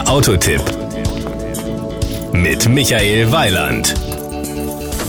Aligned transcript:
Der 0.00 0.08
Autotipp 0.08 0.62
mit 2.32 2.66
Michael 2.70 3.30
Weiland. 3.32 3.94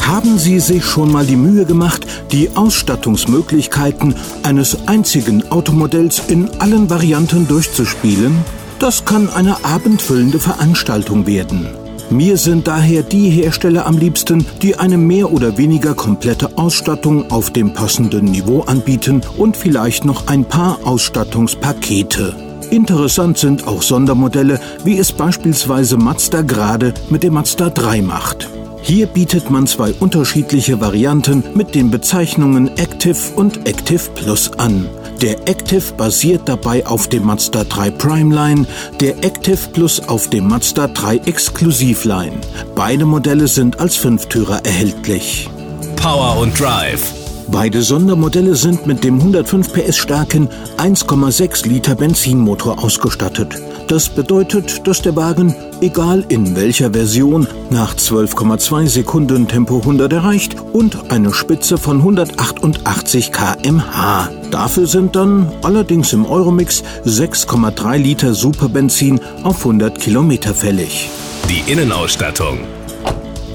Haben 0.00 0.36
Sie 0.36 0.60
sich 0.60 0.84
schon 0.84 1.10
mal 1.10 1.24
die 1.24 1.36
Mühe 1.36 1.64
gemacht, 1.64 2.06
die 2.32 2.50
Ausstattungsmöglichkeiten 2.54 4.14
eines 4.42 4.86
einzigen 4.86 5.50
Automodells 5.50 6.24
in 6.28 6.50
allen 6.60 6.90
Varianten 6.90 7.48
durchzuspielen? 7.48 8.36
Das 8.78 9.06
kann 9.06 9.30
eine 9.30 9.64
abendfüllende 9.64 10.38
Veranstaltung 10.38 11.26
werden. 11.26 11.66
Mir 12.10 12.36
sind 12.36 12.66
daher 12.66 13.02
die 13.02 13.30
Hersteller 13.30 13.86
am 13.86 13.96
liebsten, 13.96 14.44
die 14.60 14.76
eine 14.76 14.98
mehr 14.98 15.32
oder 15.32 15.56
weniger 15.56 15.94
komplette 15.94 16.58
Ausstattung 16.58 17.30
auf 17.30 17.50
dem 17.50 17.72
passenden 17.72 18.26
Niveau 18.26 18.60
anbieten 18.60 19.22
und 19.38 19.56
vielleicht 19.56 20.04
noch 20.04 20.26
ein 20.26 20.44
paar 20.44 20.80
Ausstattungspakete. 20.84 22.53
Interessant 22.70 23.38
sind 23.38 23.66
auch 23.66 23.82
Sondermodelle, 23.82 24.60
wie 24.84 24.98
es 24.98 25.12
beispielsweise 25.12 25.96
Mazda 25.96 26.42
gerade 26.42 26.94
mit 27.10 27.22
dem 27.22 27.34
Mazda 27.34 27.70
3 27.70 28.02
macht. 28.02 28.48
Hier 28.82 29.06
bietet 29.06 29.50
man 29.50 29.66
zwei 29.66 29.94
unterschiedliche 29.94 30.78
Varianten 30.80 31.42
mit 31.54 31.74
den 31.74 31.90
Bezeichnungen 31.90 32.76
Active 32.76 33.16
und 33.34 33.66
Active 33.66 34.10
Plus 34.14 34.52
an. 34.58 34.88
Der 35.22 35.48
Active 35.48 35.94
basiert 35.96 36.42
dabei 36.44 36.84
auf 36.86 37.08
dem 37.08 37.24
Mazda 37.24 37.64
3 37.64 37.90
Primeline, 37.92 38.66
der 39.00 39.24
Active 39.24 39.70
Plus 39.72 40.00
auf 40.00 40.28
dem 40.28 40.48
Mazda 40.48 40.88
3 40.88 41.16
Exklusivline. 41.24 42.36
Beide 42.74 43.06
Modelle 43.06 43.48
sind 43.48 43.80
als 43.80 43.96
Fünftürer 43.96 44.60
erhältlich. 44.66 45.48
Power 45.96 46.38
und 46.38 46.60
Drive. 46.60 47.23
Beide 47.48 47.82
Sondermodelle 47.82 48.54
sind 48.54 48.86
mit 48.86 49.04
dem 49.04 49.18
105 49.18 49.72
PS 49.72 49.96
starken 49.98 50.48
1,6 50.78 51.68
Liter 51.68 51.94
Benzinmotor 51.94 52.82
ausgestattet. 52.82 53.54
Das 53.88 54.08
bedeutet, 54.08 54.86
dass 54.86 55.02
der 55.02 55.14
Wagen, 55.14 55.54
egal 55.82 56.24
in 56.28 56.56
welcher 56.56 56.92
Version, 56.92 57.46
nach 57.70 57.94
12,2 57.94 58.86
Sekunden 58.88 59.46
Tempo 59.46 59.78
100 59.80 60.12
erreicht 60.12 60.56
und 60.72 61.10
eine 61.10 61.34
Spitze 61.34 61.76
von 61.76 61.98
188 61.98 63.30
km/h. 63.30 64.30
Dafür 64.50 64.86
sind 64.86 65.14
dann 65.14 65.52
allerdings 65.62 66.12
im 66.14 66.24
Euromix 66.24 66.82
6,3 67.04 67.98
Liter 67.98 68.34
Superbenzin 68.34 69.20
auf 69.42 69.58
100 69.58 70.00
Kilometer 70.00 70.54
fällig. 70.54 71.10
Die 71.50 71.70
Innenausstattung. 71.70 72.60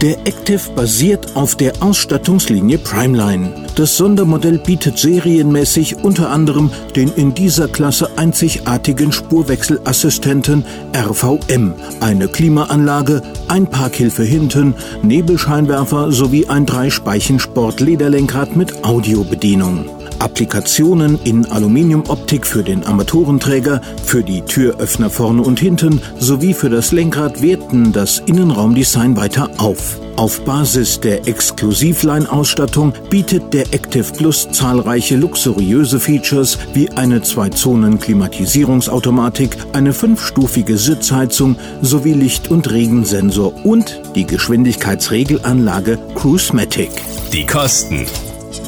Der 0.02 0.17
Active 0.19 0.61
basiert 0.78 1.36
auf 1.36 1.55
der 1.55 1.73
Ausstattungslinie 1.81 2.78
Primeline. 2.78 3.52
Das 3.75 3.97
Sondermodell 3.97 4.58
bietet 4.58 4.97
serienmäßig 4.97 5.97
unter 6.03 6.30
anderem 6.30 6.72
den 6.95 7.09
in 7.09 7.33
dieser 7.33 7.67
Klasse 7.67 8.09
einzigartigen 8.17 9.11
Spurwechselassistenten 9.11 10.64
RVM, 10.95 11.73
eine 12.00 12.30
Klimaanlage, 12.30 13.22
ein 13.50 13.70
Parkhilfe 13.70 14.23
hinten, 14.23 14.73
Nebelscheinwerfer 15.03 16.14
sowie 16.14 16.47
ein 16.47 16.66
Dreispeichen-Sport-Lederlenkrad 16.66 18.55
mit 18.55 18.86
Audiobedienung. 18.86 19.89
Applikationen 20.20 21.17
in 21.23 21.45
Aluminiumoptik 21.45 22.45
für 22.45 22.64
den 22.64 22.83
Armaturenträger, 22.83 23.81
für 24.03 24.23
die 24.23 24.42
Türöffner 24.42 25.09
vorne 25.09 25.42
und 25.42 25.59
hinten 25.59 26.02
sowie 26.20 26.53
für 26.53 26.70
das 26.70 26.92
Lenkrad 26.92 27.42
werten 27.42 27.94
das 27.94 28.20
Innenraumdesign 28.20 29.16
weiter 29.16 29.50
auf. 29.58 29.88
Auf 30.15 30.43
Basis 30.45 30.99
der 30.99 31.27
Exklusivline-Ausstattung 31.27 32.93
bietet 33.09 33.51
der 33.53 33.73
Active 33.73 34.05
Plus 34.17 34.47
zahlreiche 34.51 35.15
luxuriöse 35.15 35.99
Features 35.99 36.57
wie 36.73 36.89
eine 36.91 37.21
Zwei-Zonen-Klimatisierungsautomatik, 37.21 39.57
eine 39.73 39.93
fünfstufige 39.93 40.77
Sitzheizung 40.77 41.55
sowie 41.81 42.13
Licht- 42.13 42.51
und 42.51 42.69
Regensensor 42.69 43.65
und 43.65 44.01
die 44.15 44.25
Geschwindigkeitsregelanlage 44.25 45.97
Cruisematic. 46.15 46.89
Die 47.31 47.45
Kosten. 47.45 48.05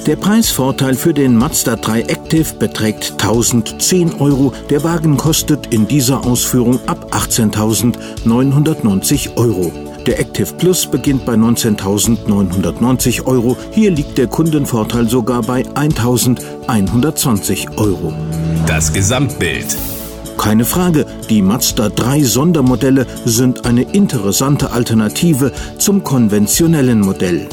Der 0.08 0.16
Preisvorteil 0.16 0.96
für 0.96 1.14
den 1.14 1.36
Mazda 1.36 1.76
3 1.76 2.02
Active 2.02 2.56
beträgt 2.56 3.12
1010 3.12 4.16
Euro. 4.16 4.52
Der 4.72 4.84
Wagen 4.84 5.16
kostet 5.16 5.72
in 5.74 5.88
dieser 5.88 6.26
Ausführung 6.26 6.80
ab 6.88 7.14
18.990 7.14 9.38
Euro. 9.38 9.72
Der 10.08 10.20
Active 10.20 10.54
Plus 10.58 10.88
beginnt 10.88 11.26
bei 11.26 11.36
19.990 11.36 13.26
Euro. 13.26 13.56
Hier 13.72 13.92
liegt 13.92 14.18
der 14.18 14.26
Kundenvorteil 14.28 15.08
sogar 15.08 15.44
bei 15.44 15.62
1.120 15.62 17.78
Euro. 17.78 18.12
Das 18.66 18.92
Gesamtbild. 18.92 19.78
Keine 20.40 20.66
Frage, 20.66 21.06
die 21.30 21.44
Mazda 21.44 21.90
3 21.90 22.24
Sondermodelle 22.24 23.06
sind 23.26 23.66
eine 23.66 23.84
interessante 23.84 24.72
Alternative 24.72 25.52
zum 25.78 26.04
konventionellen 26.04 27.02
Modell. 27.02 27.48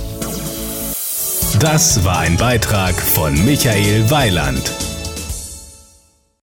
Das 1.61 2.03
war 2.05 2.21
ein 2.21 2.39
Beitrag 2.39 2.95
von 2.95 3.35
Michael 3.45 4.11
Weiland. 4.11 4.73